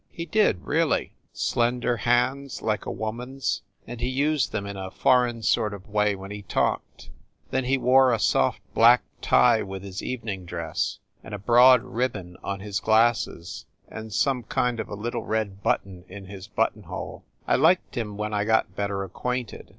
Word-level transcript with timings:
He 0.09 0.25
did, 0.25 0.65
really! 0.65 1.13
Slender 1.31 1.97
hands, 1.97 2.63
like 2.63 2.87
a 2.87 2.91
woman 2.91 3.37
s 3.37 3.61
and 3.85 4.01
he 4.01 4.07
used 4.09 4.51
them 4.51 4.65
in 4.65 4.75
a 4.75 4.89
foreign 4.89 5.43
sort 5.43 5.75
of 5.75 5.87
way 5.89 6.15
when 6.15 6.31
he 6.31 6.41
talked. 6.41 7.11
Then 7.51 7.65
he 7.65 7.77
wore 7.77 8.11
a 8.11 8.17
black 8.19 8.19
soft 9.03 9.21
tie 9.21 9.61
with 9.61 9.83
his 9.83 10.01
evening 10.01 10.45
dress, 10.45 10.97
and 11.23 11.35
a 11.35 11.37
broad 11.37 11.83
ribbon 11.83 12.35
on 12.43 12.61
his 12.61 12.79
glasses, 12.79 13.67
and 13.89 14.11
some 14.11 14.41
kind 14.41 14.79
of 14.79 14.89
a 14.89 14.95
little 14.95 15.23
red 15.23 15.61
button 15.61 16.03
in 16.09 16.25
his 16.25 16.47
button 16.47 16.81
hole. 16.81 17.23
I 17.47 17.55
liked 17.57 17.93
him 17.95 18.17
when 18.17 18.33
I 18.33 18.43
got 18.43 18.75
better 18.75 19.05
ac 19.05 19.11
quainted. 19.13 19.69